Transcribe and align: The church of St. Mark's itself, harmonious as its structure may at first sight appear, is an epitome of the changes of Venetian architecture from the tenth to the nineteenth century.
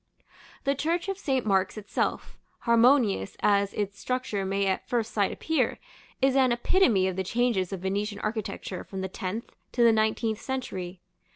The 0.63 0.73
church 0.73 1.07
of 1.09 1.19
St. 1.19 1.45
Mark's 1.45 1.77
itself, 1.77 2.35
harmonious 2.61 3.37
as 3.41 3.71
its 3.75 3.99
structure 3.99 4.43
may 4.45 4.65
at 4.65 4.89
first 4.89 5.13
sight 5.13 5.31
appear, 5.31 5.77
is 6.23 6.35
an 6.35 6.51
epitome 6.51 7.07
of 7.07 7.15
the 7.17 7.23
changes 7.23 7.71
of 7.71 7.81
Venetian 7.81 8.17
architecture 8.21 8.83
from 8.83 9.01
the 9.01 9.07
tenth 9.07 9.51
to 9.73 9.83
the 9.83 9.91
nineteenth 9.93 10.41
century. 10.41 11.01